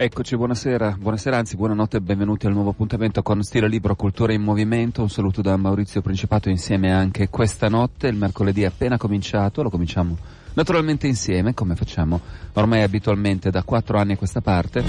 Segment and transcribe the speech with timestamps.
[0.00, 4.42] Eccoci, buonasera, buonasera, anzi buonanotte e benvenuti al nuovo appuntamento con Stile Libro Cultura in
[4.42, 5.02] Movimento.
[5.02, 10.16] Un saluto da Maurizio Principato insieme anche questa notte, il mercoledì appena cominciato, lo cominciamo
[10.54, 12.20] naturalmente insieme, come facciamo
[12.52, 14.84] ormai abitualmente da quattro anni a questa parte.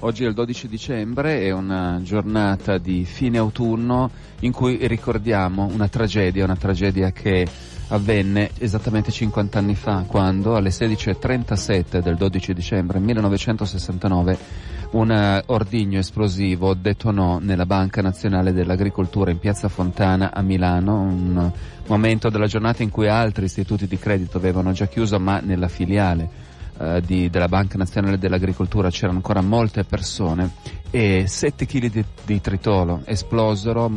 [0.00, 5.86] Oggi è il 12 dicembre, è una giornata di fine autunno in cui ricordiamo una
[5.86, 7.46] tragedia, una tragedia che
[7.88, 14.38] avvenne esattamente 50 anni fa, quando alle 16.37 del 12 dicembre 1969
[14.92, 21.52] un ordigno esplosivo detonò nella Banca Nazionale dell'Agricoltura in Piazza Fontana a Milano, un
[21.86, 26.28] momento della giornata in cui altri istituti di credito avevano già chiuso, ma nella filiale
[26.78, 30.52] eh, di, della Banca Nazionale dell'Agricoltura c'erano ancora molte persone
[30.90, 33.90] e 7 kg di, di tritolo esplosero,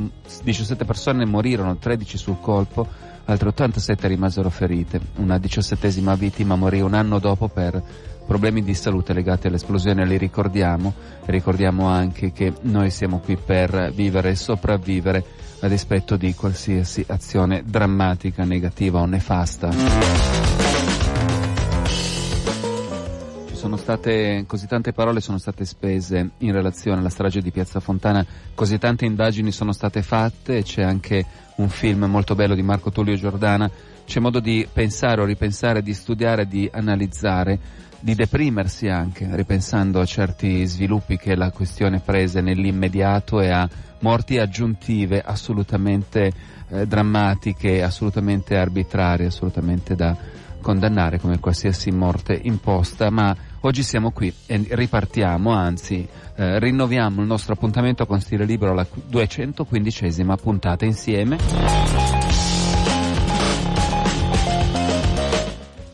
[0.44, 2.88] 17 persone morirono, 13 sul colpo,
[3.30, 5.00] altre 87 rimasero ferite.
[5.18, 7.82] Una diciassettesima vittima morì un anno dopo per
[8.26, 10.94] problemi di salute legati all'esplosione, li ricordiamo.
[11.26, 15.24] Ricordiamo anche che noi siamo qui per vivere e sopravvivere
[15.62, 19.70] a dispetto di qualsiasi azione drammatica, negativa o nefasta
[23.60, 28.26] sono state così tante parole sono state spese in relazione alla strage di Piazza Fontana,
[28.56, 31.26] così tante indagini sono state fatte, c'è anche
[31.60, 33.70] un film molto bello di Marco Tullio Giordana,
[34.06, 37.60] c'è modo di pensare o ripensare, di studiare, di analizzare,
[38.00, 44.38] di deprimersi anche, ripensando a certi sviluppi che la questione prese nell'immediato e a morti
[44.38, 46.32] aggiuntive assolutamente
[46.70, 50.16] eh, drammatiche, assolutamente arbitrarie, assolutamente da
[50.62, 57.28] condannare come qualsiasi morte imposta, ma oggi siamo qui e ripartiamo, anzi eh, rinnoviamo il
[57.28, 62.09] nostro appuntamento con Stile Libero alla 215esima puntata insieme.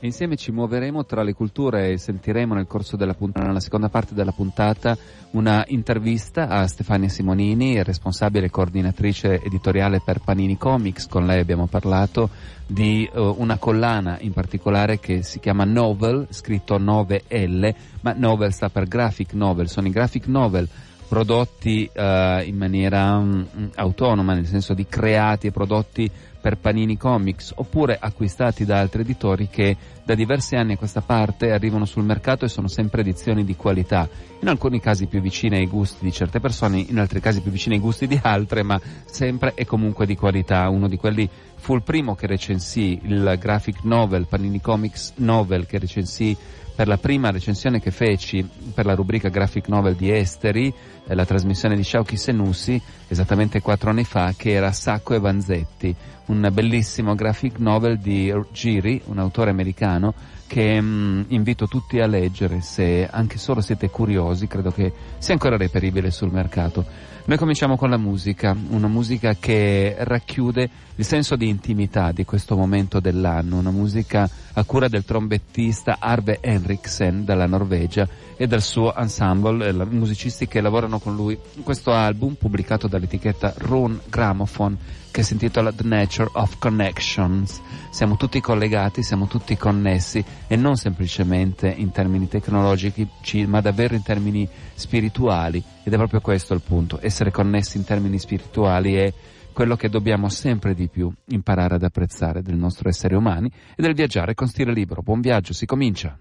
[0.06, 4.14] Insieme ci muoveremo tra le culture e sentiremo nel corso della puntata, nella seconda parte
[4.14, 4.96] della puntata,
[5.32, 11.08] una intervista a Stefania Simonini, responsabile coordinatrice editoriale per Panini Comics.
[11.08, 12.30] Con lei abbiamo parlato
[12.68, 18.70] di uh, una collana in particolare che si chiama Novel, scritto 9L, ma Novel sta
[18.70, 20.70] per graphic novel, sono i graphic novel
[21.08, 26.10] prodotti uh, in maniera um, autonoma, nel senso di creati e prodotti
[26.46, 31.50] per Panini Comics oppure acquistati da altri editori che da diversi anni a questa parte
[31.50, 34.08] arrivano sul mercato e sono sempre edizioni di qualità,
[34.42, 37.74] in alcuni casi più vicine ai gusti di certe persone, in altri casi più vicine
[37.74, 40.70] ai gusti di altre, ma sempre e comunque di qualità.
[40.70, 45.80] Uno di quelli fu il primo che recensì il graphic novel, Panini Comics Novel che
[45.80, 46.38] recensì
[46.76, 50.72] per la prima recensione che feci per la rubrica Graphic Novel di Esteri,
[51.08, 55.96] eh, la trasmissione di Sciauchi Senussi, esattamente quattro anni fa, che era Sacco e Vanzetti,
[56.28, 60.14] un bellissimo graphic novel di Giri, un autore americano,
[60.48, 65.34] che mh, mm, invito tutti a leggere se anche solo siete curiosi, credo che sia
[65.34, 66.86] ancora reperibile sul mercato.
[67.26, 72.56] Noi cominciamo con la musica, una musica che racchiude il senso di intimità di questo
[72.56, 78.08] momento dell'anno, una musica a cura del trombettista Arve Henriksen dalla Norvegia
[78.38, 84.00] e del suo ensemble, eh, musicisti che lavorano con lui questo album pubblicato dall'etichetta Rune
[84.10, 87.62] Gramophone che si intitola The Nature of Connections.
[87.90, 93.08] Siamo tutti collegati, siamo tutti connessi e non semplicemente in termini tecnologici,
[93.46, 95.64] ma davvero in termini spirituali.
[95.84, 97.00] Ed è proprio questo il punto.
[97.02, 99.14] Essere connessi in termini spirituali è
[99.56, 103.94] quello che dobbiamo sempre di più imparare ad apprezzare del nostro essere umani e del
[103.94, 105.02] viaggiare con stile libero.
[105.02, 106.20] Buon viaggio, si comincia!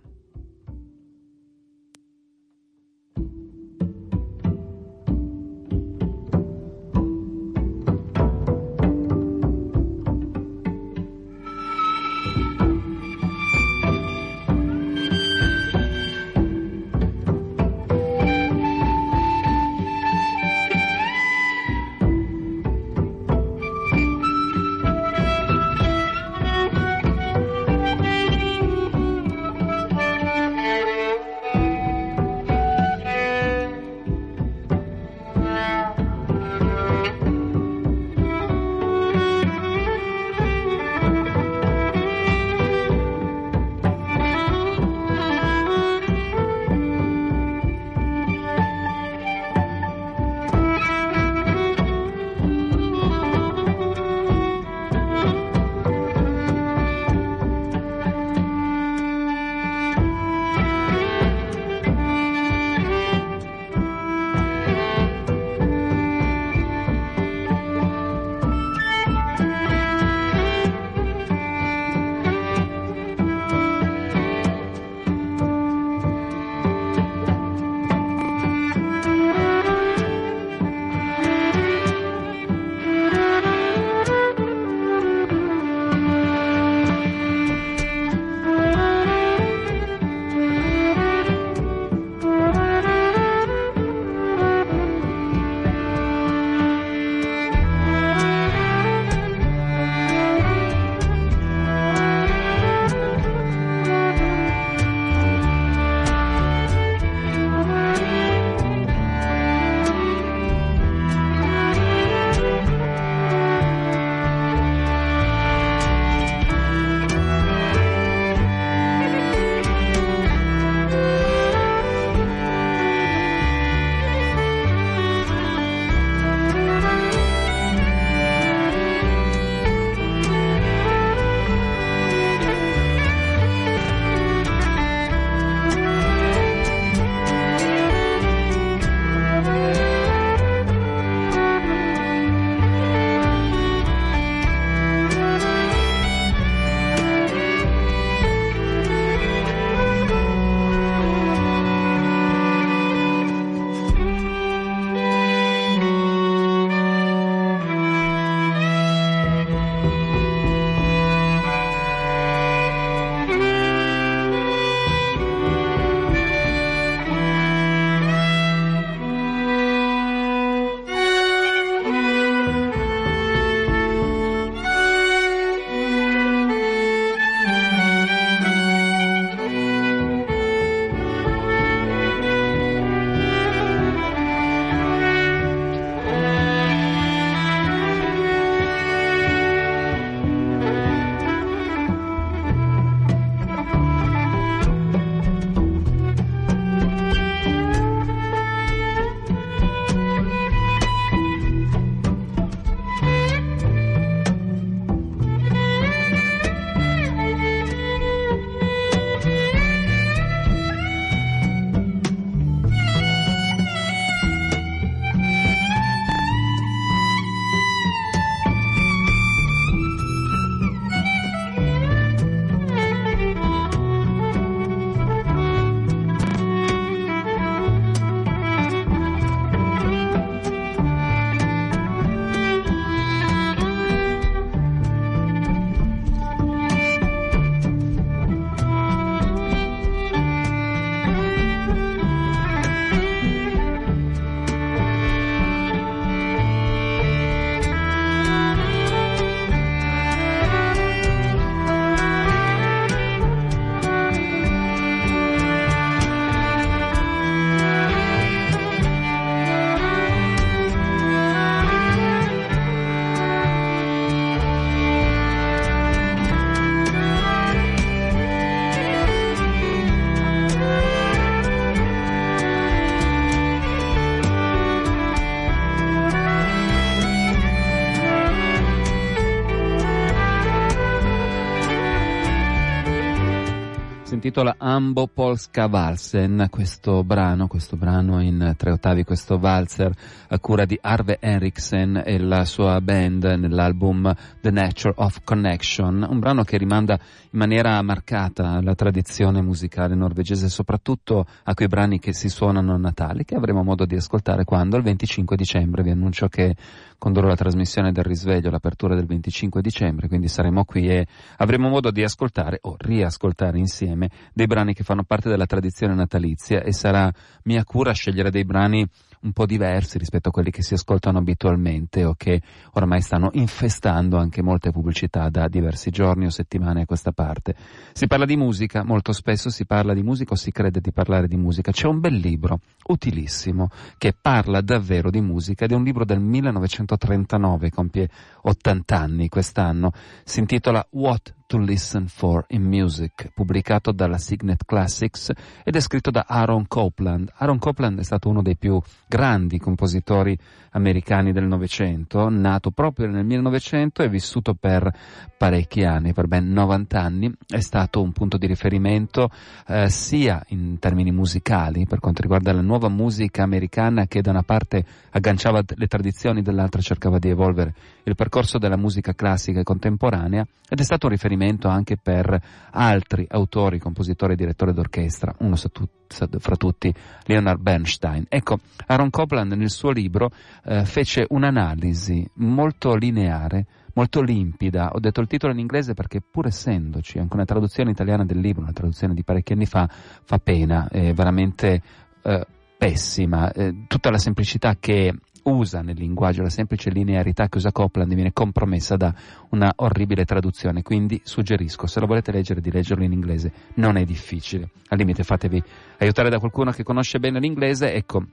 [284.34, 289.92] Intitola Ambo Polska Valsen, questo brano, questo brano in tre ottavi, questo valzer
[290.26, 296.18] a cura di Arve Henriksen e la sua band nell'album The Nature of Connection, un
[296.18, 296.98] brano che rimanda
[297.34, 303.24] maniera marcata alla tradizione musicale norvegese, soprattutto a quei brani che si suonano a Natale,
[303.24, 304.76] che avremo modo di ascoltare quando?
[304.76, 306.54] Il 25 dicembre, vi annuncio che
[306.96, 311.06] condurrò la trasmissione del risveglio, l'apertura del 25 dicembre, quindi saremo qui e
[311.38, 316.62] avremo modo di ascoltare o riascoltare insieme dei brani che fanno parte della tradizione natalizia
[316.62, 317.12] e sarà
[317.44, 318.88] mia cura scegliere dei brani
[319.24, 322.40] un po' diversi rispetto a quelli che si ascoltano abitualmente o che
[322.72, 327.54] ormai stanno infestando anche molte pubblicità da diversi giorni o settimane a questa parte.
[327.92, 331.26] Si parla di musica, molto spesso si parla di musica o si crede di parlare
[331.26, 331.72] di musica.
[331.72, 336.20] C'è un bel libro, utilissimo, che parla davvero di musica ed è un libro del
[336.20, 338.08] 1939, compie
[338.42, 345.30] 80 anni quest'anno, si intitola What to Listen for in Music, pubblicato dalla Signet Classics
[345.62, 347.32] ed è scritto da Aaron Copland.
[347.36, 350.36] Aaron Copland è stato uno dei più grandi compositori
[350.70, 354.90] americani del Novecento, nato proprio nel 1900 e vissuto per
[355.36, 359.30] parecchi anni, per ben 90 anni, è stato un punto di riferimento
[359.68, 364.42] eh, sia in termini musicali, per quanto riguarda la nuova musica americana che da una
[364.42, 367.74] parte agganciava le tradizioni, dall'altra cercava di evolvere
[368.04, 373.26] il percorso della musica classica e contemporanea, ed è stato un riferimento anche per altri
[373.28, 376.94] autori, compositori e direttori d'orchestra, uno fra tutti
[377.24, 378.26] Leonard Bernstein.
[378.28, 380.30] Ecco, Aaron Copland nel suo libro
[380.64, 384.90] eh, fece un'analisi molto lineare, molto limpida.
[384.92, 388.62] Ho detto il titolo in inglese perché pur essendoci anche una traduzione italiana del libro,
[388.62, 391.82] una traduzione di parecchi anni fa, fa pena, è veramente
[392.22, 392.46] eh,
[392.76, 393.52] pessima.
[393.52, 398.32] Eh, tutta la semplicità che usa nel linguaggio, la semplice linearità che usa Copland viene
[398.32, 399.14] compromessa da
[399.50, 404.04] una orribile traduzione, quindi suggerisco, se lo volete leggere, di leggerlo in inglese, non è
[404.04, 404.70] difficile.
[404.88, 405.62] Al limite fatevi
[405.98, 408.24] aiutare da qualcuno che conosce bene l'inglese, ecco,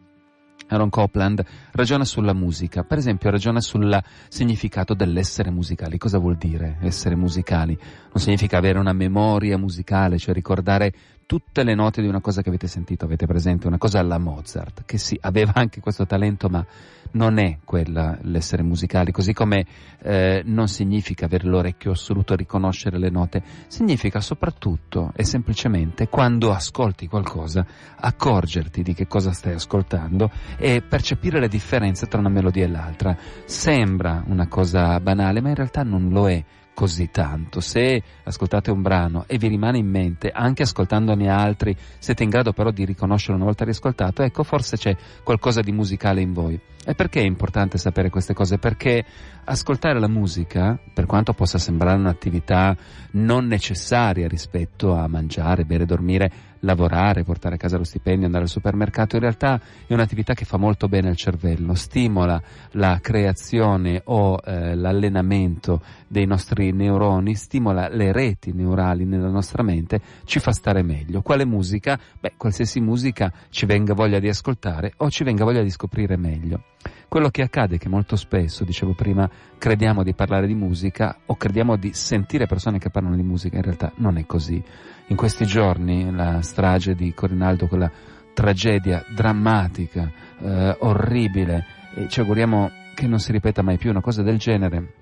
[0.68, 5.98] Aaron Copland ragiona sulla musica, per esempio ragiona sul significato dell'essere musicali.
[5.98, 7.77] Cosa vuol dire essere musicali?
[7.77, 10.94] Non significa avere una memoria musicale, cioè ricordare
[11.31, 14.83] tutte le note di una cosa che avete sentito, avete presente una cosa alla Mozart,
[14.85, 16.65] che sì, aveva anche questo talento, ma
[17.11, 19.65] non è quella l'essere musicali, così come
[20.01, 26.51] eh, non significa avere l'orecchio assoluto a riconoscere le note, significa soprattutto e semplicemente quando
[26.51, 32.65] ascolti qualcosa accorgerti di che cosa stai ascoltando e percepire le differenze tra una melodia
[32.65, 33.15] e l'altra.
[33.45, 36.43] Sembra una cosa banale, ma in realtà non lo è
[36.74, 37.60] così tanto.
[37.60, 42.54] Se ascoltate un brano e vi rimane in mente, anche ascoltandone altri, siete in grado
[42.54, 46.60] però di riconoscerlo una volta riascoltato, ecco forse c'è qualcosa di musicale in voi.
[46.84, 48.58] E perché è importante sapere queste cose?
[48.58, 49.06] Perché
[49.46, 52.75] ascoltare la musica, per quanto possa sembrare un'attività
[53.12, 58.50] non necessaria rispetto a mangiare, bere, dormire, lavorare, portare a casa lo stipendio, andare al
[58.50, 62.41] supermercato, in realtà è un'attività che fa molto bene al cervello, stimola
[62.72, 70.01] la creazione o eh, l'allenamento dei nostri neuroni, stimola le reti neurali nella nostra mente,
[70.25, 71.22] ci fa stare meglio.
[71.22, 72.00] Quale musica?
[72.20, 76.63] Beh, qualsiasi musica ci venga voglia di ascoltare o ci venga voglia di scoprire meglio.
[77.07, 81.35] Quello che accade è che molto spesso, dicevo prima, crediamo di parlare di musica o
[81.35, 84.63] crediamo di sentire persone che parlano di musica, in realtà non è così.
[85.07, 87.91] In questi giorni la strage di Corinaldo, quella
[88.33, 90.09] tragedia drammatica,
[90.39, 94.93] eh, orribile, e ci auguriamo che non si ripeta mai più una cosa del genere,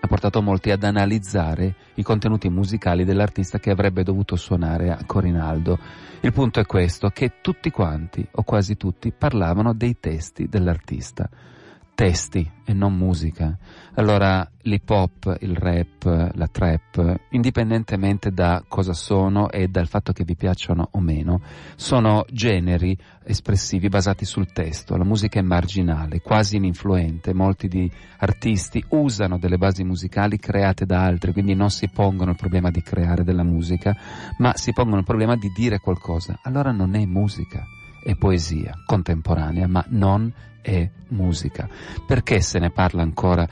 [0.00, 5.78] ha portato molti ad analizzare i contenuti musicali dell'artista che avrebbe dovuto suonare a Corinaldo.
[6.20, 11.28] Il punto è questo, che tutti quanti, o quasi tutti, parlavano dei testi dell'artista
[12.00, 13.58] testi e non musica.
[13.96, 20.24] Allora l'hip hop, il rap, la trap, indipendentemente da cosa sono e dal fatto che
[20.24, 21.42] vi piacciono o meno,
[21.76, 24.96] sono generi espressivi basati sul testo.
[24.96, 27.34] La musica è marginale, quasi ininfluente.
[27.34, 27.90] Molti di
[28.20, 32.80] artisti usano delle basi musicali create da altri, quindi non si pongono il problema di
[32.80, 33.94] creare della musica,
[34.38, 36.38] ma si pongono il problema di dire qualcosa.
[36.44, 37.62] Allora non è musica
[38.02, 41.68] è poesia contemporanea, ma non è musica.
[42.06, 43.48] Perché se ne parla ancora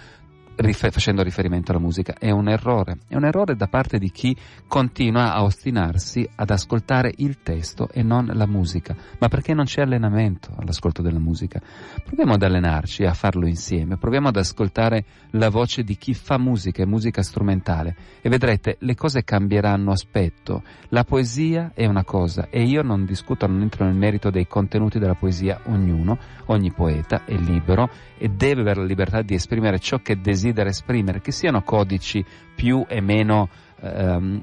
[0.59, 2.15] rifer- facendo riferimento alla musica.
[2.19, 4.37] È un errore, è un errore da parte di chi
[4.67, 9.83] continua a ostinarsi ad ascoltare il testo e non la musica, ma perché non c'è
[9.83, 11.61] allenamento all'ascolto della musica.
[12.05, 16.83] Proviamo ad allenarci a farlo insieme, proviamo ad ascoltare la voce di chi fa musica
[16.83, 20.63] e musica strumentale e vedrete le cose cambieranno aspetto.
[20.89, 24.99] La poesia è una cosa e io non discuto, non entro nel merito dei contenuti
[24.99, 29.99] della poesia, ognuno, ogni poeta è libero e deve avere la libertà di esprimere ciò
[29.99, 32.25] che desidera esprimere, che siano codici
[32.55, 33.49] più e meno
[33.81, 34.43] ehm,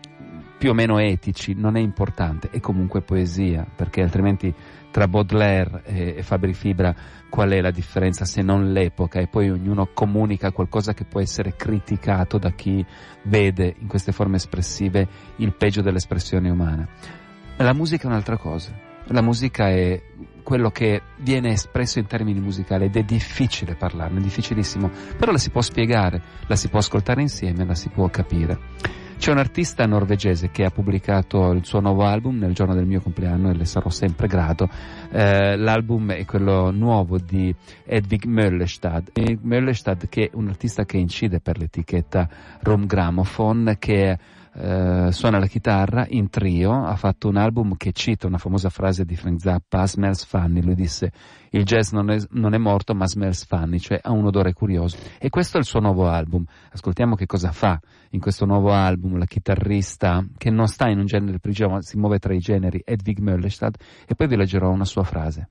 [0.58, 4.54] più o meno etici, non è importante, è comunque poesia, perché altrimenti
[4.90, 6.96] tra Baudelaire e, e Fabri Fibra
[7.30, 11.56] qual è la differenza se non l'epoca e poi ognuno comunica qualcosa che può essere
[11.58, 12.86] criticato da chi
[13.24, 15.06] vede in queste forme espressive
[15.38, 16.88] il peggio dell'espressione umana.
[17.58, 18.72] La musica è un'altra cosa,
[19.08, 20.02] la musica è
[20.46, 25.50] quello che viene espresso in termini musicali ed è difficile parlarne, difficilissimo, però la si
[25.50, 28.60] può spiegare, la si può ascoltare insieme, la si può capire.
[29.18, 33.02] C'è un artista norvegese che ha pubblicato il suo nuovo album nel giorno del mio
[33.02, 34.70] compleanno e le sarò sempre grato.
[35.10, 37.54] Eh, l'album è quello nuovo di
[37.86, 39.12] Edvig Möllestad.
[39.42, 42.30] Möllestad che è un artista che incide per l'etichetta
[42.62, 44.18] Rom Gramophone che
[44.58, 49.04] eh, suona la chitarra in trio, ha fatto un album che cita una famosa frase
[49.04, 51.12] di Frank Zappa, smells funny, lui disse
[51.52, 54.98] il jazz non è, non è morto ma smells funny, cioè ha un odore curioso.
[55.20, 56.44] E questo è il suo nuovo album.
[56.72, 57.80] Ascoltiamo che cosa fa
[58.12, 61.98] in questo nuovo album la chitarrista che non sta in un genere prigio ma si
[61.98, 63.76] muove tra i generi, Edvig Möllestad,
[64.08, 65.50] e poi vi leggerò una sua frase.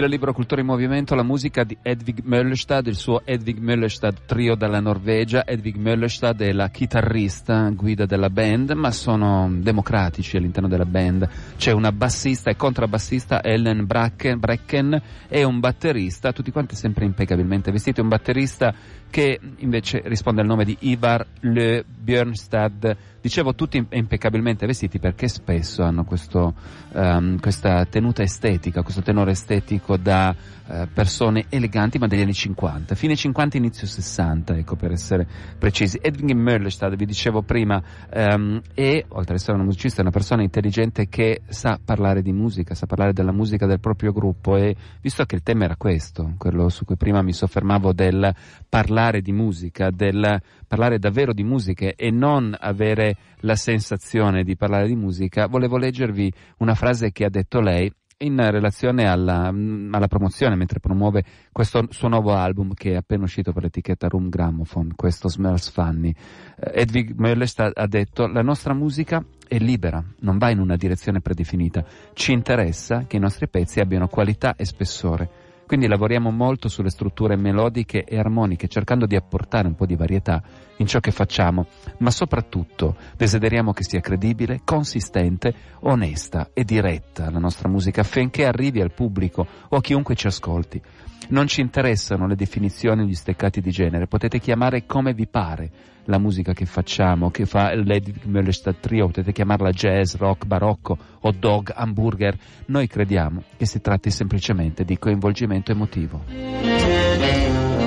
[0.00, 4.54] Stile Libro Cultura in Movimento, la musica di Edvig Möllerstad, il suo Edvig Möllerstad trio
[4.54, 5.44] dalla Norvegia.
[5.44, 11.28] Edvig Möllerstad è la chitarrista, guida della band, ma sono democratici all'interno della band.
[11.58, 17.70] C'è una bassista e contrabbassista, Ellen Bracken, Brecken, e un batterista, tutti quanti sempre impeccabilmente
[17.70, 18.00] vestiti.
[18.00, 18.72] Un batterista
[19.10, 22.96] che invece risponde al nome di Ivar Le Björnstad.
[23.20, 26.54] Dicevo tutti impeccabilmente vestiti perché spesso hanno questo,
[26.92, 30.34] um, questa tenuta estetica, questo tenore estetico da
[30.70, 35.26] uh, persone eleganti ma degli anni 50, fine 50 inizio 60 ecco per essere
[35.58, 35.98] precisi.
[36.00, 37.82] Edwin Möllerstad vi dicevo prima
[38.14, 42.32] um, è, oltre ad essere un musicista, è una persona intelligente che sa parlare di
[42.32, 46.34] musica, sa parlare della musica del proprio gruppo e visto che il tema era questo,
[46.38, 48.32] quello su cui prima mi soffermavo del
[48.68, 54.86] parlare di musica, del parlare davvero di musica e non avere la sensazione di parlare
[54.86, 60.08] di musica, volevo leggervi una frase che ha detto lei in relazione alla, mm, alla,
[60.08, 64.92] promozione, mentre promuove questo suo nuovo album che è appena uscito per l'etichetta Room Gramophone,
[64.96, 66.14] questo Smells Funny.
[66.56, 71.20] Eh, Edwig Möllest ha detto la nostra musica è libera, non va in una direzione
[71.20, 75.39] predefinita, ci interessa che i nostri pezzi abbiano qualità e spessore
[75.70, 80.42] quindi lavoriamo molto sulle strutture melodiche e armoniche, cercando di apportare un po' di varietà
[80.78, 87.38] in ciò che facciamo, ma soprattutto desideriamo che sia credibile, consistente, onesta e diretta la
[87.38, 90.82] nostra musica affinché arrivi al pubblico o a chiunque ci ascolti.
[91.28, 95.70] Non ci interessano le definizioni o gli steccati di genere, potete chiamare come vi pare
[96.10, 101.36] la musica che facciamo, che fa Lady Möllestadt Trio, potete chiamarla jazz, rock, barocco, hot
[101.36, 102.36] dog, hamburger.
[102.66, 107.79] Noi crediamo che si tratti semplicemente di coinvolgimento emotivo.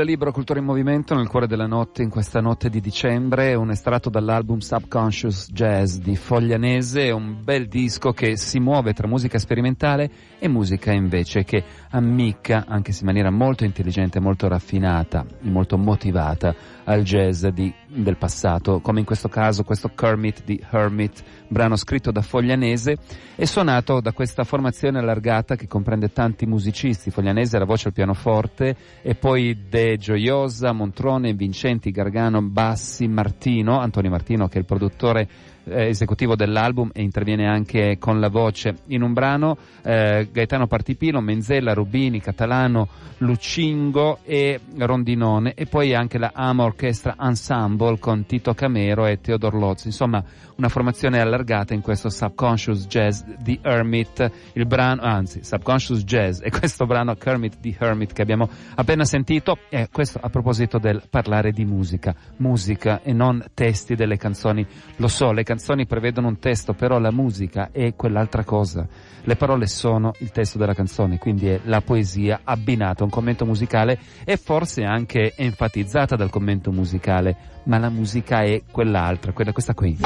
[0.00, 3.70] Stile libero, cultura in movimento nel cuore della notte, in questa notte di dicembre, un
[3.70, 10.10] estratto dall'album Subconscious Jazz di Foglianese, un bel disco che si muove tra musica sperimentale
[10.38, 16.54] e musica invece che ammicca, anche se in maniera molto intelligente, molto raffinata, molto motivata,
[16.90, 22.10] al jazz di, del passato, come in questo caso questo Kermit di Hermit, brano scritto
[22.10, 22.96] da Foglianese
[23.36, 28.76] e suonato da questa formazione allargata che comprende tanti musicisti, Foglianese la voce al pianoforte
[29.02, 35.28] e poi De Gioiosa, Montrone, Vincenti, Gargano, Bassi, Martino, Antonio Martino che è il produttore
[35.64, 38.76] eh, esecutivo dell'album e interviene anche con la voce.
[38.86, 45.54] In un brano eh, Gaetano Partipino, Menzella, Rubini, Catalano, Lucingo e Rondinone.
[45.54, 50.22] E poi anche la Ama Orchestra Ensemble con Tito Camero e Teodor Lotz, insomma
[50.56, 56.50] una formazione allargata in questo Subconscious Jazz di Hermit, il brano, anzi Subconscious Jazz e
[56.50, 59.58] questo brano Kermit di Hermit che abbiamo appena sentito.
[59.68, 65.08] E questo a proposito del parlare di musica, musica e non testi delle canzoni, lo
[65.08, 68.86] so, le canzoni prevedono un testo, però la musica è quell'altra cosa.
[69.22, 73.44] Le parole sono il testo della canzone, quindi è la poesia abbinata a un commento
[73.44, 79.74] musicale e forse anche enfatizzata dal commento musicale, ma la musica è quell'altra, quella questa
[79.74, 79.98] qui.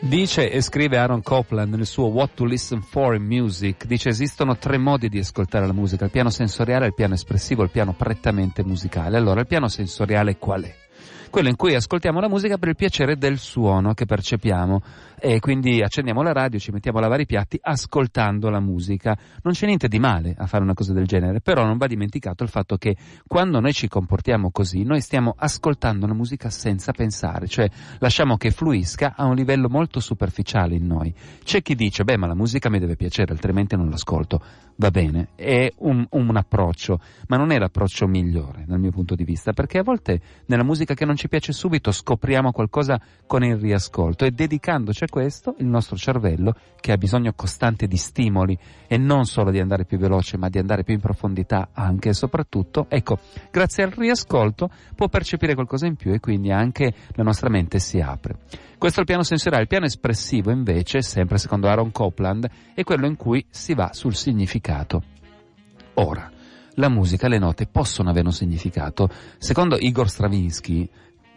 [0.00, 4.56] Dice e scrive Aaron Copland nel suo What to Listen For in Music, dice esistono
[4.56, 8.64] tre modi di ascoltare la musica, il piano sensoriale, il piano espressivo, il piano prettamente
[8.64, 9.16] musicale.
[9.16, 10.85] Allora, il piano sensoriale qual è?
[11.36, 14.80] Quello in cui ascoltiamo la musica per il piacere del suono che percepiamo
[15.20, 19.14] e quindi accendiamo la radio, ci mettiamo a lavare i piatti ascoltando la musica.
[19.42, 22.42] Non c'è niente di male a fare una cosa del genere, però non va dimenticato
[22.42, 22.96] il fatto che
[23.26, 27.68] quando noi ci comportiamo così, noi stiamo ascoltando la musica senza pensare, cioè
[27.98, 31.14] lasciamo che fluisca a un livello molto superficiale in noi.
[31.44, 34.40] C'è chi dice, beh, ma la musica mi deve piacere, altrimenti non l'ascolto.
[34.78, 39.24] Va bene, è un, un approccio, ma non è l'approccio migliore dal mio punto di
[39.24, 43.56] vista, perché a volte nella musica che non ci piace subito scopriamo qualcosa con il
[43.56, 48.98] riascolto e dedicandoci a questo il nostro cervello, che ha bisogno costante di stimoli e
[48.98, 52.84] non solo di andare più veloce, ma di andare più in profondità anche e soprattutto,
[52.90, 53.18] ecco,
[53.50, 57.98] grazie al riascolto può percepire qualcosa in più e quindi anche la nostra mente si
[57.98, 58.40] apre.
[58.78, 59.62] Questo è il piano sensoriale.
[59.62, 64.14] Il piano espressivo, invece, sempre secondo Aaron Copland, è quello in cui si va sul
[64.14, 65.02] significato.
[65.94, 66.30] Ora,
[66.74, 69.08] la musica, le note possono avere un significato.
[69.38, 70.88] Secondo Igor Stravinsky,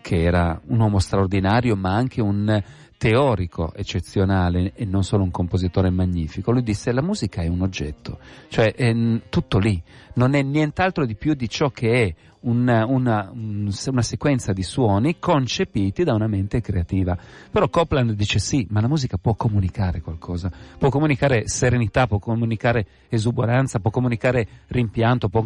[0.01, 2.61] che era un uomo straordinario, ma anche un
[2.97, 8.19] teorico eccezionale e non solo un compositore magnifico, lui disse la musica è un oggetto,
[8.49, 8.93] cioè è
[9.29, 9.81] tutto lì,
[10.15, 15.19] non è nient'altro di più di ciò che è una, una, una, sequenza di suoni
[15.19, 17.17] concepiti da una mente creativa.
[17.51, 22.85] Però Copland dice sì, ma la musica può comunicare qualcosa, può comunicare serenità, può comunicare
[23.09, 25.45] esuberanza, può comunicare rimpianto, può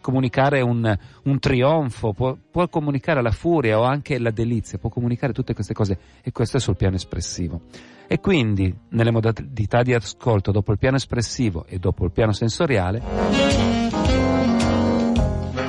[0.00, 5.32] comunicare un, un trionfo, può, può comunicare la furia o anche la delizia, può comunicare
[5.32, 7.62] tutte queste cose e questo è sul piano espressivo.
[8.06, 13.77] E quindi, nelle modalità di ascolto, dopo il piano espressivo e dopo il piano sensoriale,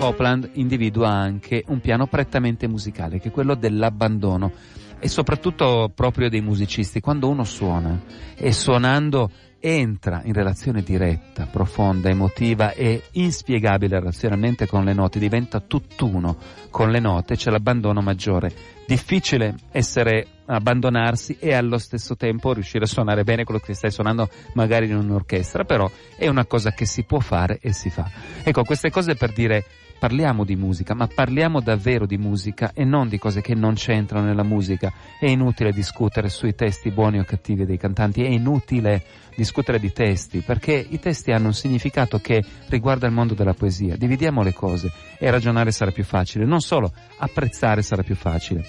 [0.10, 4.52] Copland individua anche un piano prettamente musicale, che è quello dell'abbandono
[4.98, 7.00] e soprattutto proprio dei musicisti.
[7.00, 8.02] Quando uno suona
[8.36, 15.60] e suonando entra in relazione diretta, profonda, emotiva e inspiegabile relazionalmente con le note, diventa
[15.60, 16.38] tutt'uno
[16.72, 18.52] con le note, c'è l'abbandono maggiore.
[18.88, 24.28] Difficile essere abbandonarsi e allo stesso tempo riuscire a suonare bene quello che stai suonando
[24.54, 28.10] magari in un'orchestra, però è una cosa che si può fare e si fa.
[28.42, 29.66] Ecco, queste cose per dire
[30.00, 34.26] parliamo di musica, ma parliamo davvero di musica e non di cose che non c'entrano
[34.26, 34.92] nella musica.
[35.20, 39.04] È inutile discutere sui testi buoni o cattivi dei cantanti, è inutile
[39.36, 43.96] discutere di testi, perché i testi hanno un significato che riguarda il mondo della poesia.
[43.96, 48.66] Dividiamo le cose e ragionare sarà più facile, non solo apprezzare sarà più facile.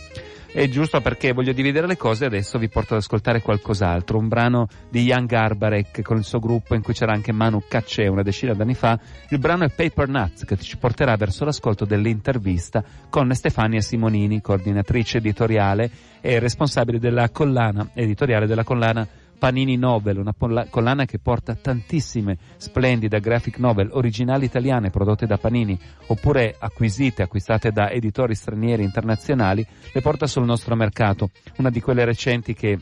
[0.53, 4.19] E giusto perché voglio dividere le cose, adesso vi porto ad ascoltare qualcos'altro.
[4.19, 8.09] Un brano di Young Arbarek con il suo gruppo in cui c'era anche Manu Cacce
[8.09, 8.99] una decina d'anni fa.
[9.29, 15.19] Il brano è Paper Nuts che ci porterà verso l'ascolto dell'intervista con Stefania Simonini, coordinatrice
[15.19, 15.89] editoriale
[16.21, 19.07] e responsabile della collana editoriale della collana
[19.41, 20.35] Panini Novel, una
[20.69, 27.73] collana che porta tantissime splendide graphic novel originali italiane prodotte da Panini oppure acquisite, acquistate
[27.73, 31.31] da editori stranieri internazionali, le porta sul nostro mercato.
[31.57, 32.79] Una di quelle recenti che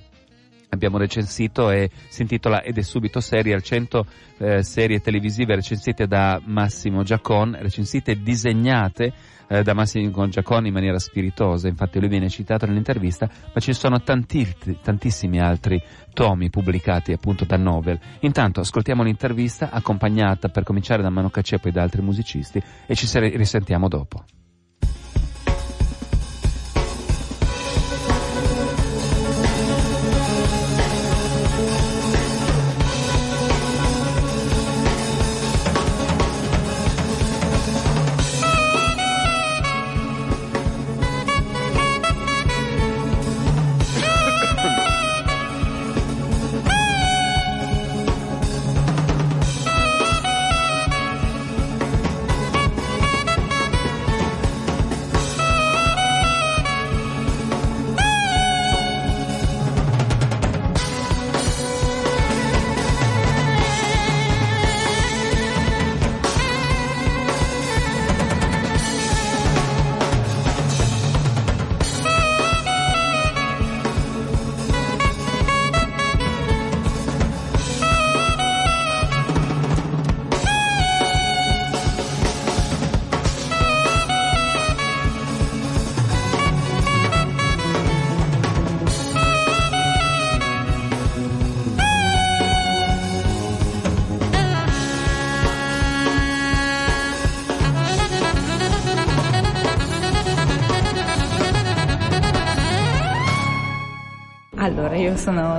[0.71, 4.07] abbiamo recensito e si intitola Ed è subito Serial 100
[4.39, 9.13] eh, serie televisive recensite da Massimo Giacon, recensite e disegnate
[9.49, 14.01] eh, da Massimo Giacon in maniera spiritosa, infatti lui viene citato nell'intervista, ma ci sono
[14.03, 14.47] tanti,
[14.83, 15.83] tantissimi altri
[16.13, 17.99] tomi pubblicati appunto da Novel.
[18.21, 22.95] Intanto ascoltiamo l'intervista accompagnata per cominciare da Mano Caccia e poi da altri musicisti e
[22.95, 24.25] ci risentiamo dopo.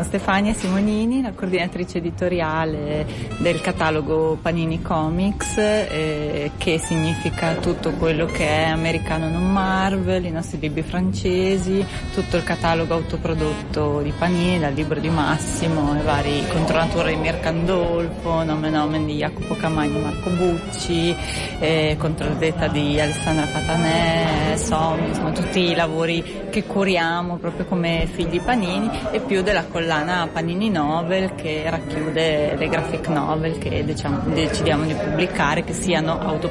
[0.09, 3.05] Stefania Simonini, la coordinatrice editoriale
[3.37, 10.29] del catalogo Panini Comics, eh, che significa tutto quello che è americano non Marvel, i
[10.29, 16.43] nostri libri francesi, tutto il catalogo autoprodotto di Panini, dal libro di Massimo, i vari
[16.49, 21.15] Contronatura di Mircandolfo, Nomen Omen di Jacopo Camagni e Marco Bucci,
[21.59, 28.41] eh, Controldetta di Alessandra Patanè, Somni, insomma tutti i lavori che curiamo proprio come figli
[28.41, 34.83] Panini e più della collana Panini Novel che racchiude le graphic novel che diciamo, decidiamo
[34.83, 36.47] di pubblicare, che siano autoprodotte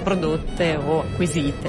[0.78, 1.68] o acquisite.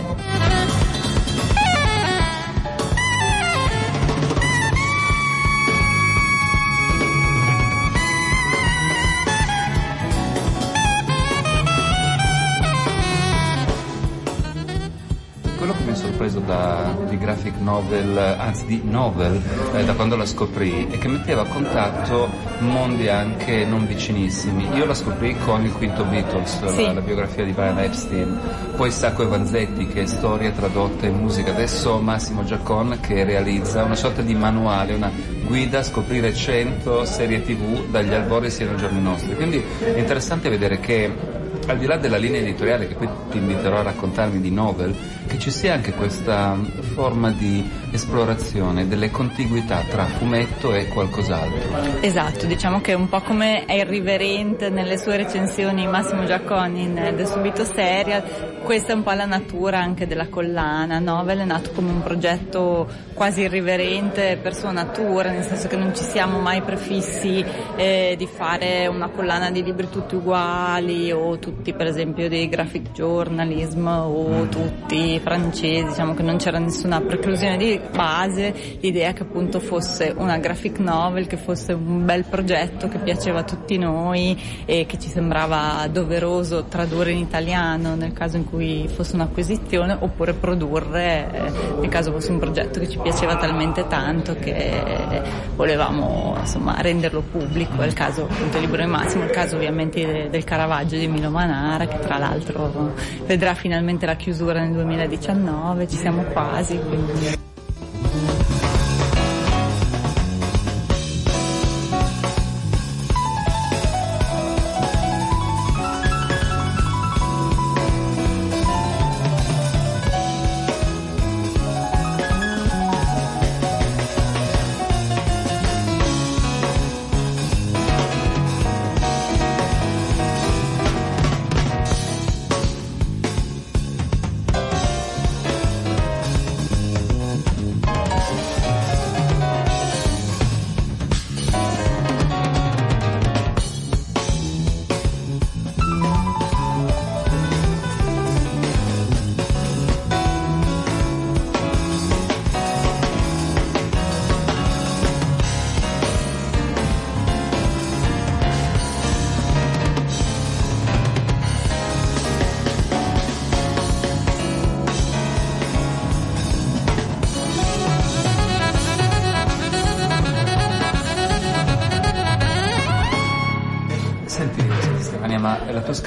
[16.49, 19.39] Da, di graphic novel, anzi di novel,
[19.75, 22.27] eh, da quando la scoprì e che metteva a contatto
[22.59, 24.67] mondi anche non vicinissimi.
[24.73, 26.81] Io la scoprì con il quinto Beatles, sì.
[26.81, 28.39] la, la, biografia di Brian Epstein,
[28.75, 33.83] poi Sacco e Vanzetti che è storia tradotta in musica, adesso Massimo Giacon che realizza
[33.83, 35.11] una sorta di manuale, una
[35.45, 39.35] guida a scoprire 100 serie tv dagli albori sino ai giorni nostri.
[39.35, 41.28] Quindi è interessante vedere che
[41.71, 44.95] al di là della linea editoriale che poi ti inviterò a raccontarmi di novel,
[45.27, 46.57] che ci sia anche questa
[46.93, 52.01] forma di esplorazione delle contiguità tra fumetto e qualcos'altro.
[52.01, 57.25] Esatto, diciamo che un po' come è irriverente nelle sue recensioni Massimo Giacconi in The
[57.25, 58.23] Subito Serial,
[58.69, 60.99] questa è un po' la natura anche della collana.
[60.99, 65.95] Novel è nato come un progetto quasi irriverente per sua natura, nel senso che non
[65.95, 67.43] ci siamo mai prefissi
[67.75, 72.91] eh, di fare una collana di libri tutti uguali o tutti per esempio dei graphic
[72.91, 74.49] journalism o mm.
[74.49, 80.37] tutti francesi, diciamo che non c'era nessuna preclusione di base, l'idea che appunto fosse una
[80.37, 85.09] graphic novel, che fosse un bel progetto che piaceva a tutti noi e che ci
[85.09, 88.57] sembrava doveroso tradurre in italiano nel caso in cui
[88.93, 94.35] fosse un'acquisizione oppure produrre eh, nel caso fosse un progetto che ci piaceva talmente tanto
[94.35, 95.21] che
[95.55, 100.29] volevamo insomma renderlo pubblico, è il caso appunto del libro di Massimo, il caso ovviamente
[100.29, 102.93] del Caravaggio di Milo Manara che tra l'altro
[103.25, 106.77] vedrà finalmente la chiusura nel 2019, ci siamo quasi.
[106.79, 107.48] Quindi...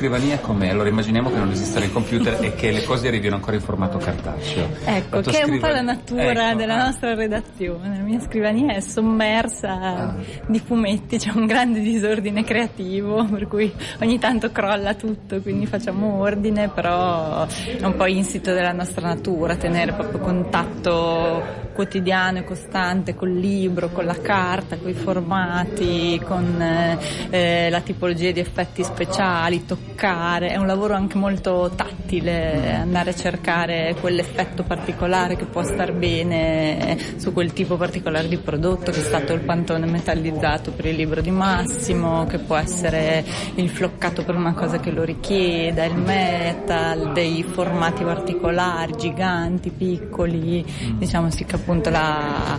[0.03, 0.69] scrivania com'è?
[0.69, 3.99] Allora immaginiamo che non esistano i computer e che le cose arrivino ancora in formato
[3.99, 4.69] cartaceo.
[4.85, 5.47] Ecco, che scriva...
[5.47, 6.85] è un po' la natura ecco, della ah.
[6.87, 7.99] nostra redazione.
[7.99, 10.15] La mia scrivania è sommersa ah.
[10.49, 16.19] di fumetti, c'è un grande disordine creativo, per cui ogni tanto crolla tutto, quindi facciamo
[16.19, 23.15] ordine, però è un po' insito della nostra natura, tenere proprio contatto quotidiano e costante
[23.15, 29.65] col libro, con la carta, con i formati, con eh, la tipologia di effetti speciali,
[29.65, 35.93] toccare, è un lavoro anche molto tattile, andare a cercare quell'effetto particolare che può star
[35.93, 40.97] bene su quel tipo particolare di prodotto che è stato il pantone metallizzato per il
[40.97, 45.97] libro di Massimo, che può essere il floccato per una cosa che lo richieda, il
[45.97, 50.65] metal, dei formati particolari, giganti, piccoli,
[50.99, 52.59] diciamo si capisce appunto la,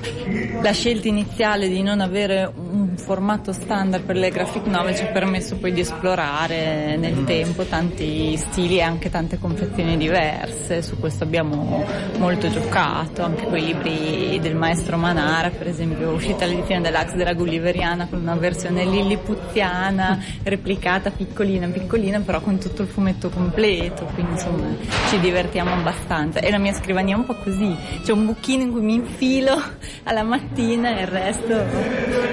[0.62, 5.08] la, scelta iniziale di non avere un formato standard per le graphic novel ci ha
[5.08, 11.24] permesso poi di esplorare nel tempo tanti stili e anche tante confezioni diverse, su questo
[11.24, 11.86] abbiamo
[12.18, 17.34] molto giocato, anche con i libri del maestro Manara, per esempio uscita l'edizione dell'Ax della
[17.34, 24.34] Gulliveriana con una versione lilliputiana replicata piccolina piccolina però con tutto il fumetto completo, quindi
[24.34, 24.68] insomma
[25.10, 26.40] ci divertiamo abbastanza.
[26.40, 29.62] E la mia scrivania è un po' così, c'è un buchino in cui mi infilo
[30.04, 31.54] alla mattina e il resto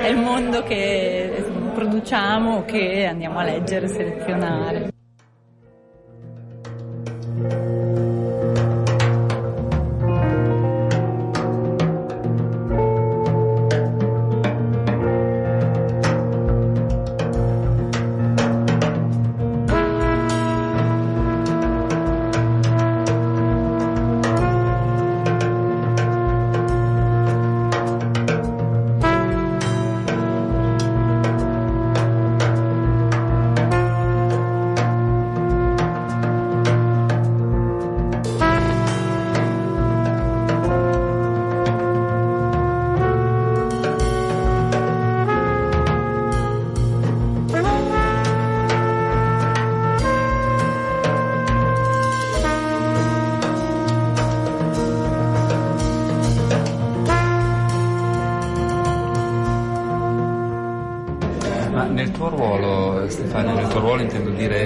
[0.00, 4.99] è il mondo che produciamo che andiamo a leggere e selezionare.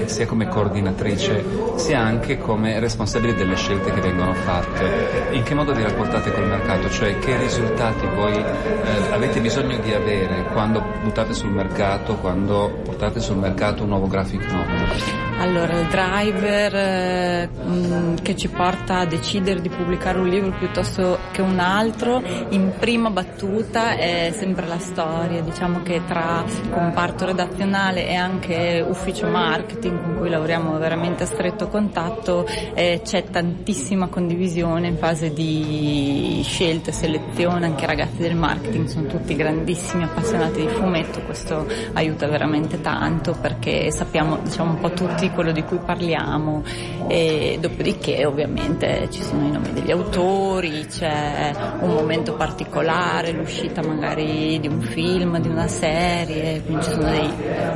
[0.09, 1.45] Sia come coordinatrice
[1.76, 5.28] sia anche come responsabile delle scelte che vengono fatte.
[5.32, 6.88] In che modo vi rapportate col mercato?
[6.90, 13.20] Cioè che risultati voi eh, avete bisogno di avere quando buttate sul mercato, quando portate
[13.20, 15.24] sul mercato un nuovo graphic novel?
[15.39, 21.18] Allora, il driver eh, mh, che ci porta a decidere di pubblicare un libro piuttosto
[21.32, 28.09] che un altro, in prima battuta è sempre la storia, diciamo che tra comparto redazionale
[28.09, 34.89] e anche ufficio marketing con cui lavoriamo veramente a stretto contatto eh, c'è tantissima condivisione
[34.89, 40.61] in fase di scelta e selezione, anche i ragazzi del marketing sono tutti grandissimi appassionati
[40.61, 45.62] di fumetto, questo aiuta veramente tanto perché sappiamo diciamo un po' tutti di quello di
[45.64, 46.62] cui parliamo
[47.09, 54.59] e dopodiché ovviamente ci sono i nomi degli autori, c'è un momento particolare, l'uscita magari
[54.61, 57.31] di un film, di una serie, quindi ci sono dei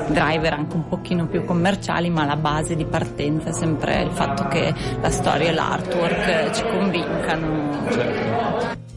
[0.08, 4.46] driver anche un pochino più commerciali ma la base di partenza è sempre il fatto
[4.48, 8.87] che la storia e l'artwork ci convincano.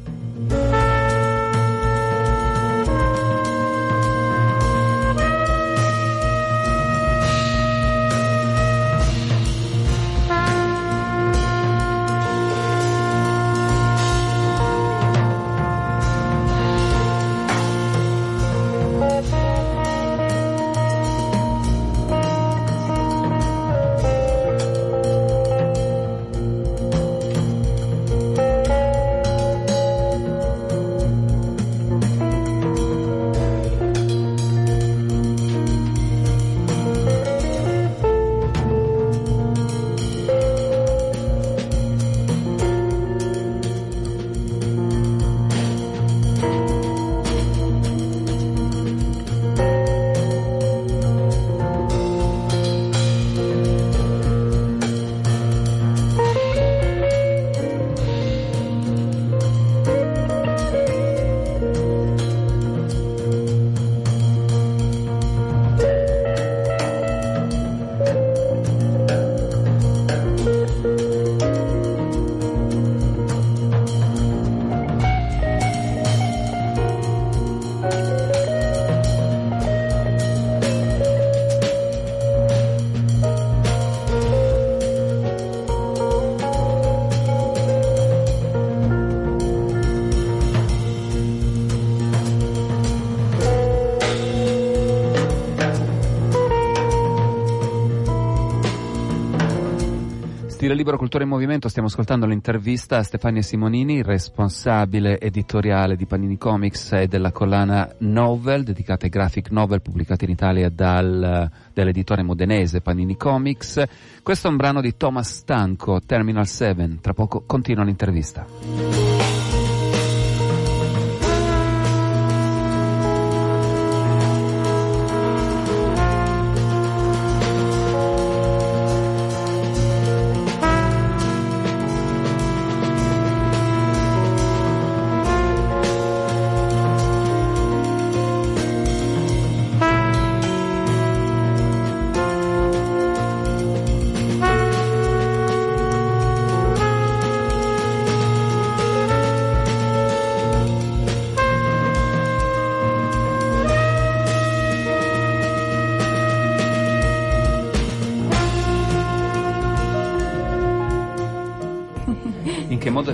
[100.71, 106.37] Stile Libero Cultura in Movimento stiamo ascoltando l'intervista a Stefania Simonini, responsabile editoriale di Panini
[106.37, 112.79] Comics e della collana Novel, dedicata ai graphic novel pubblicati in Italia dal, dall'editore modenese
[112.79, 113.83] Panini Comics.
[114.23, 116.99] Questo è un brano di Thomas Stanco, Terminal 7.
[117.01, 119.00] Tra poco continua l'intervista.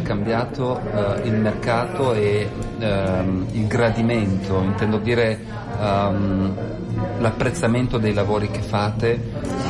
[0.01, 2.49] Cambiato eh, il mercato e
[2.79, 5.39] ehm, il gradimento, intendo dire
[5.79, 6.53] um,
[7.19, 9.19] l'apprezzamento dei lavori che fate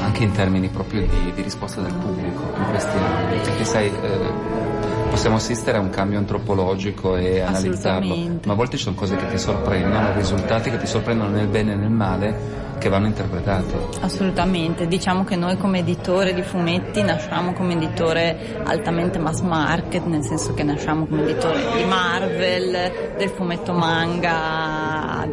[0.02, 4.66] anche in termini proprio di, di risposta del pubblico in questi anni, perché sai eh,
[5.10, 9.28] possiamo assistere a un cambio antropologico e analizzarlo, ma a volte ci sono cose che
[9.28, 13.74] ti sorprendono, risultati che ti sorprendono nel bene e nel male che vanno interpretati.
[14.02, 20.24] Assolutamente, diciamo che noi come editore di fumetti nasciamo come editore altamente mass market, nel
[20.24, 24.67] senso che nasciamo come editore di Marvel, del fumetto manga,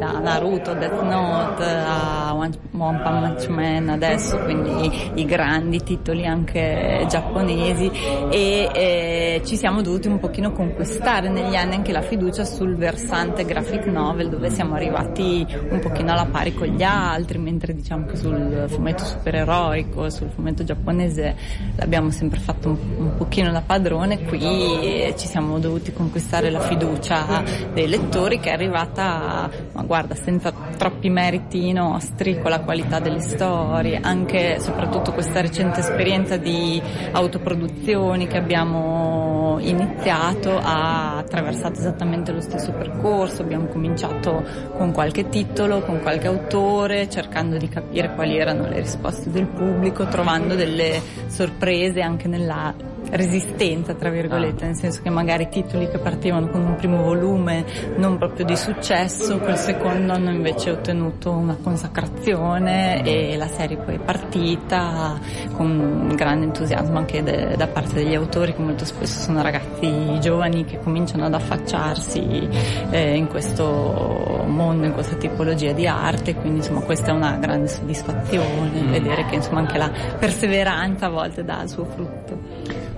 [0.05, 7.90] da Naruto, Death Note a One, Punch Man adesso, quindi i grandi titoli anche giapponesi.
[8.30, 13.44] E eh, ci siamo dovuti un pochino conquistare negli anni anche la fiducia sul versante
[13.44, 18.16] graphic novel dove siamo arrivati un pochino alla pari con gli altri mentre diciamo che
[18.16, 21.34] sul fumetto supereroico, sul fumetto giapponese
[21.76, 27.42] l'abbiamo sempre fatto un, un pochino da padrone, qui ci siamo dovuti conquistare la fiducia
[27.72, 33.20] dei lettori che è arrivata, ma guarda, senza troppi meriti nostri, con la qualità delle
[33.20, 36.82] storie, anche soprattutto questa recente esperienza di
[37.12, 44.42] autoproduzioni che abbiamo iniziato ha attraversato esattamente lo stesso percorso, abbiamo cominciato
[44.76, 50.07] con qualche titolo, con qualche autore, cercando di capire quali erano le risposte del pubblico,
[50.07, 52.74] trovando delle sorprese anche nella
[53.11, 54.66] resistenza, tra virgolette, ah.
[54.66, 57.64] nel senso che magari titoli che partivano con un primo volume
[57.96, 63.96] non proprio di successo, quel secondo hanno invece ottenuto una consacrazione e la serie poi
[63.96, 65.18] è partita
[65.52, 70.64] con grande entusiasmo anche de- da parte degli autori che molto spesso sono ragazzi giovani
[70.64, 72.48] che cominciano ad affacciarsi
[72.90, 77.68] eh, in questo mondo, in questa tipologia di arte, quindi insomma questa è una grande
[77.68, 78.90] soddisfazione, mm.
[78.90, 82.38] vedere che insomma anche la perseveranza a volte dà il suo frutto.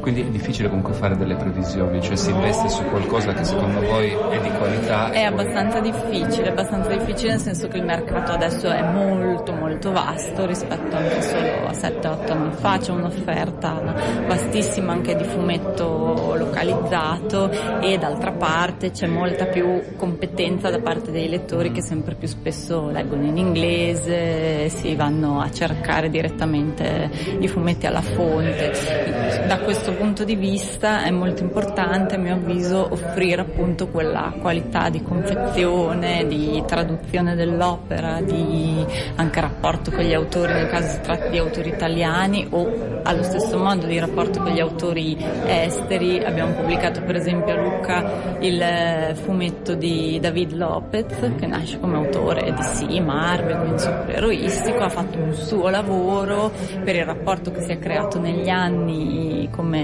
[0.07, 4.13] Quindi è difficile comunque fare delle previsioni, cioè si investe su qualcosa che secondo voi
[4.31, 5.11] è di qualità.
[5.11, 10.47] È abbastanza difficile, abbastanza difficile nel senso che il mercato adesso è molto molto vasto
[10.47, 13.95] rispetto anche solo a 7-8 anni fa, c'è un'offerta
[14.29, 17.51] vastissima anche di fumetto localizzato
[17.81, 22.91] e d'altra parte c'è molta più competenza da parte dei lettori che sempre più spesso
[22.91, 29.45] leggono in inglese, si vanno a cercare direttamente i fumetti alla fonte.
[29.49, 34.89] Da questo punto di vista è molto importante a mio avviso offrire appunto quella qualità
[34.89, 38.85] di confezione, di traduzione dell'opera, di
[39.17, 43.59] anche rapporto con gli autori nel caso si tratti di autori italiani o allo stesso
[43.59, 45.17] modo di rapporto con gli autori
[45.47, 46.23] esteri.
[46.25, 52.53] Abbiamo pubblicato per esempio a Lucca il fumetto di David Lopez che nasce come autore
[52.53, 56.53] di sì, Marvel, quindi supereroistico, ha fatto un suo lavoro
[56.85, 59.76] per il rapporto che si è creato negli anni come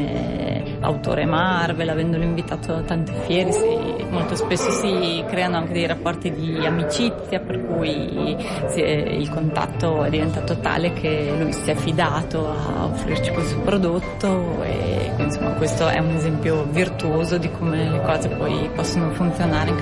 [0.80, 6.32] autore Marvel, avendolo invitato a tante fiere, si, molto spesso si creano anche dei rapporti
[6.32, 8.36] di amicizia per cui
[8.74, 14.62] è, il contatto è diventato tale che lui si è fidato a offrirci questo prodotto
[14.62, 19.76] e insomma questo è un esempio virtuoso di come le cose poi possono funzionare in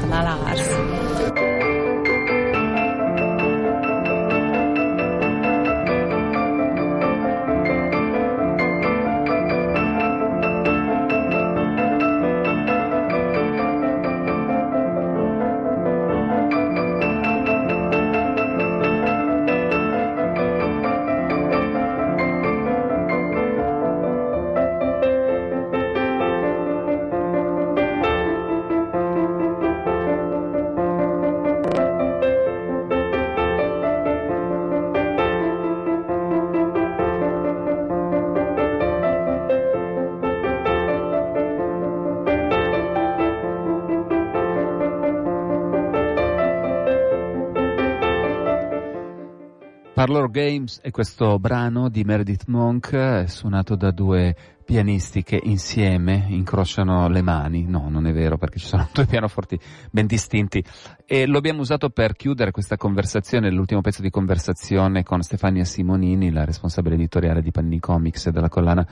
[50.11, 54.35] Parlor Games è questo brano di Meredith Monk suonato da due
[54.65, 57.65] pianisti che insieme incrociano le mani.
[57.65, 59.57] No, non è vero perché ci sono due pianoforti
[59.89, 60.65] ben distinti
[61.07, 66.33] e lo abbiamo usato per chiudere questa conversazione, l'ultimo pezzo di conversazione con Stefania Simonini,
[66.33, 68.85] la responsabile editoriale di Panini Comics e della collana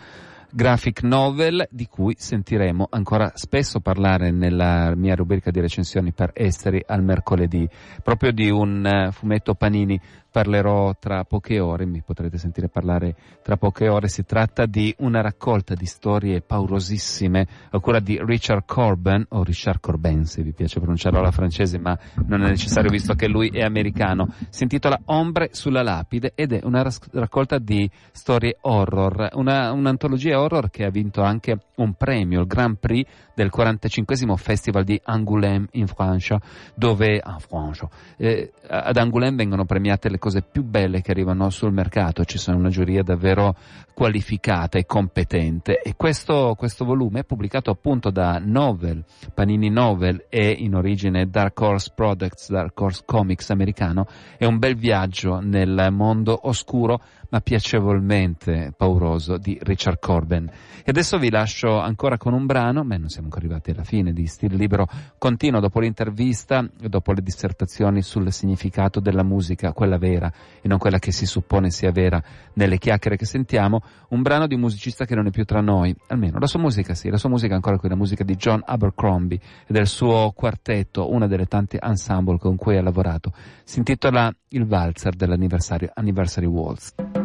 [0.51, 6.83] graphic novel di cui sentiremo ancora spesso parlare nella mia rubrica di recensioni per esteri
[6.87, 7.69] al mercoledì,
[8.03, 10.01] proprio di un uh, fumetto Panini
[10.31, 15.21] parlerò tra poche ore, mi potrete sentire parlare tra poche ore, si tratta di una
[15.21, 20.81] raccolta di storie paurosissime a cura di Richard Corben, o Richard Corben se vi piace
[20.81, 25.51] pronunciarlo alla francese, ma non è necessario visto che lui è americano, si intitola Ombre
[25.53, 31.23] sulla lapide ed è una raccolta di storie horror, una, un'antologia horror che ha vinto
[31.23, 33.07] anche un premio, il Grand Prix
[33.39, 36.41] del 45 Festival di Angoulême in Francia,
[36.75, 41.73] dove ah, Francia, eh, ad Angoulême vengono premiate le cose più belle che arrivano sul
[41.73, 43.55] mercato, ci sono una giuria davvero
[43.95, 45.81] qualificata e competente.
[45.81, 51.61] E questo, questo volume è pubblicato appunto da Novel, Panini Novel e in origine Dark
[51.61, 57.01] Horse Products, Dark Horse Comics americano, è un bel viaggio nel mondo oscuro
[57.31, 60.51] ma piacevolmente pauroso di Richard Corben.
[60.79, 64.13] E adesso vi lascio ancora con un brano, ma non siamo ancora arrivati alla fine
[64.13, 64.87] di Stile Libero,
[65.19, 70.99] continuo dopo l'intervista, dopo le dissertazioni sul significato della musica, quella vera e non quella
[70.99, 72.23] che si suppone sia vera
[72.55, 75.95] nelle chiacchiere che sentiamo, un brano di un musicista che non è più tra noi,
[76.09, 79.39] almeno la sua musica sì, la sua musica è ancora quella musica di John Abercrombie
[79.67, 83.33] e del suo quartetto, una delle tante ensemble con cui ha lavorato.
[83.65, 87.18] Si intitola Il valzer dell'anniversario Anniversary Waltz.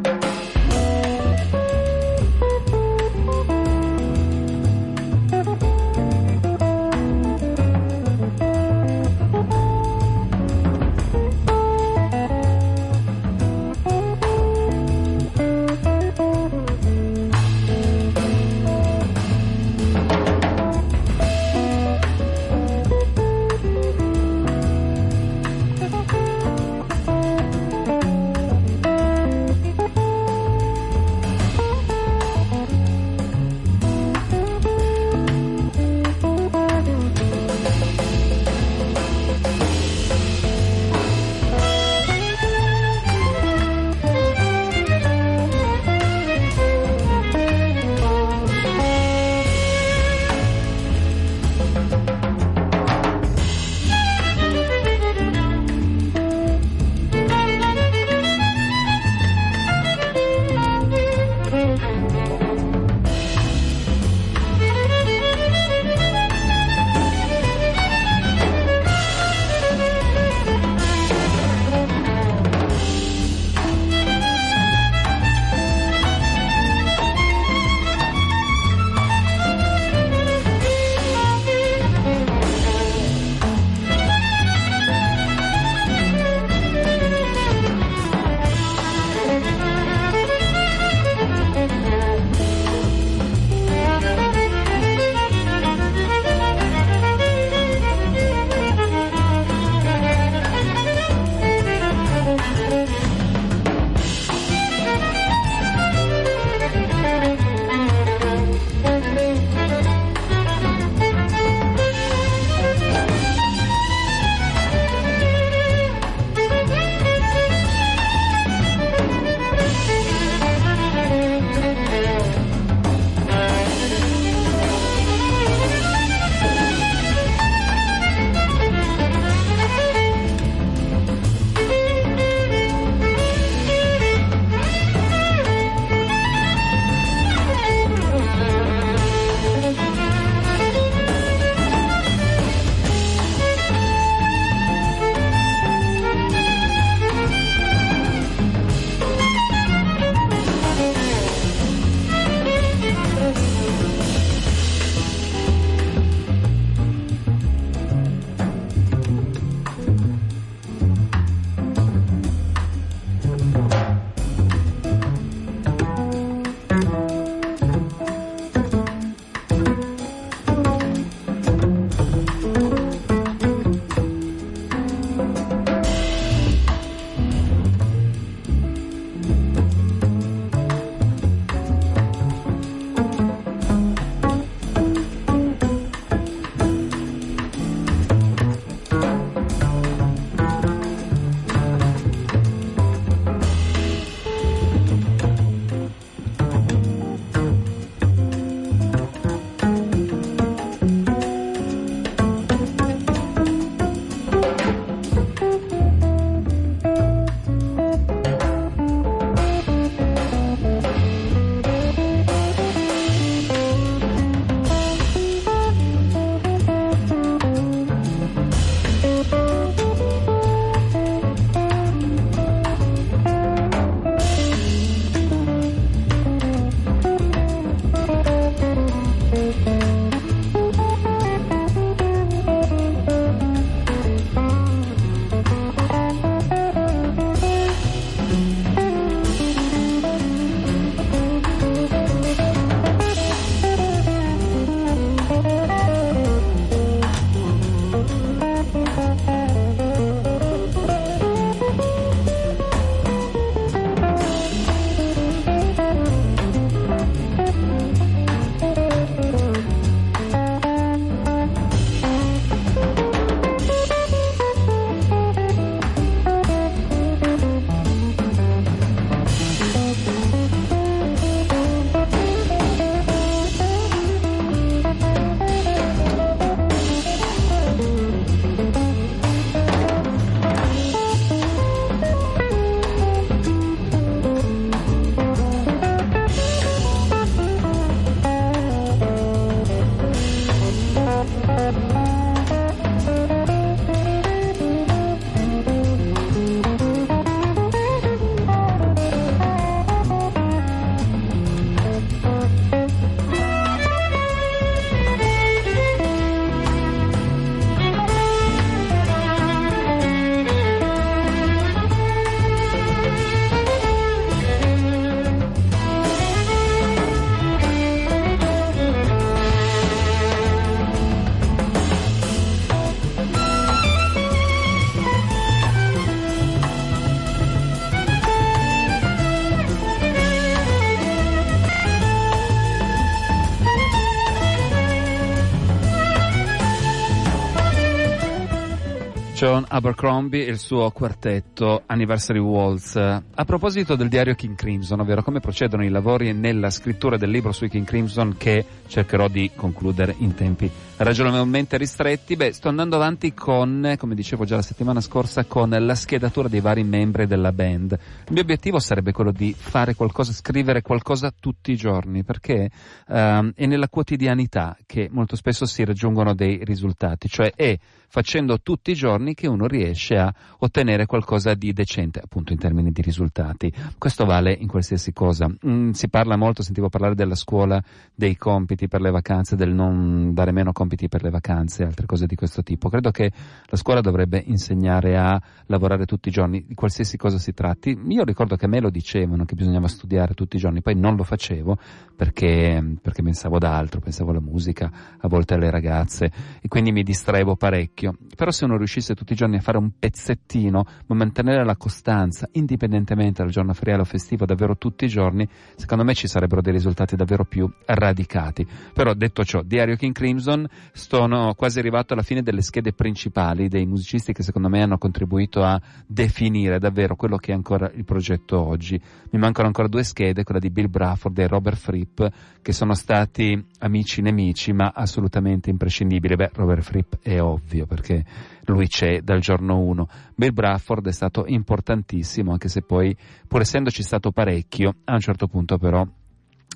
[339.74, 342.96] Abercrombie e il suo quartetto Anniversary Waltz.
[342.96, 347.52] A proposito del diario King Crimson, ovvero come procedono i lavori nella scrittura del libro
[347.52, 353.34] sui King Crimson che cercherò di concludere in tempi ragionevolmente ristretti, beh, sto andando avanti
[353.34, 357.92] con, come dicevo già la settimana scorsa, con la schedatura dei vari membri della band.
[357.92, 362.70] Il mio obiettivo sarebbe quello di fare qualcosa, scrivere qualcosa tutti i giorni, perché
[363.08, 363.14] uh,
[363.54, 368.96] è nella quotidianità che molto spesso si raggiungono dei risultati, cioè è facendo tutti i
[368.96, 373.72] giorni che uno riesce a ottenere qualcosa di decente, appunto in termini di risultati.
[373.98, 375.50] Questo vale in qualsiasi cosa.
[375.68, 377.82] Mm, si parla molto, sentivo parlare della scuola,
[378.14, 382.26] dei compiti per le vacanze, del non dare meno compiti per le vacanze altre cose
[382.26, 382.90] di questo tipo.
[382.90, 383.32] Credo che
[383.66, 387.98] la scuola dovrebbe insegnare a lavorare tutti i giorni, di qualsiasi cosa si tratti.
[388.08, 391.16] Io ricordo che a me lo dicevano che bisognava studiare tutti i giorni, poi non
[391.16, 391.78] lo facevo
[392.16, 397.04] perché, perché pensavo ad altro, pensavo alla musica, a volte alle ragazze e quindi mi
[397.04, 401.64] distraevo parecchio, però se uno riuscisse tutti i giorni a fare un pezzettino, ma mantenere
[401.64, 406.28] la costanza, indipendentemente dal giorno feriale o festivo, davvero tutti i giorni, secondo me ci
[406.28, 408.66] sarebbero dei risultati davvero più radicati.
[408.94, 413.86] Però detto ciò, Diario King Crimson, sono quasi arrivato alla fine delle schede principali dei
[413.86, 418.60] musicisti che secondo me hanno contribuito a definire davvero quello che è ancora il progetto
[418.60, 419.00] oggi.
[419.32, 422.22] Mi mancano ancora due schede, quella di Bill Brafford e Robert Fripp,
[422.62, 426.36] che sono stati amici nemici, ma assolutamente imprescindibili.
[426.36, 428.24] Beh, Robert Fripp è ovvio, perché
[428.66, 430.08] lui c'è dal giorno 1.
[430.36, 433.16] Bill Brafford è stato importantissimo, anche se poi,
[433.48, 436.04] pur essendoci stato parecchio, a un certo punto però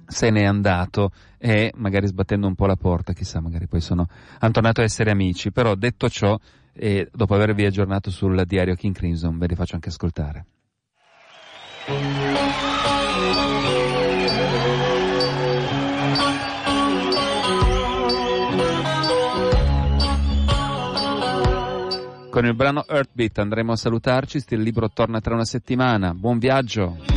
[0.05, 4.07] se n'è andato e magari sbattendo un po' la porta, chissà, magari poi sono,
[4.39, 6.37] hanno tornato a essere amici, però detto ciò,
[6.73, 10.45] e dopo avervi aggiornato sul diario King Crimson, ve li faccio anche ascoltare.
[22.37, 26.13] Con il brano Earthbeat andremo a salutarci, il libro torna tra una settimana.
[26.13, 27.16] Buon viaggio!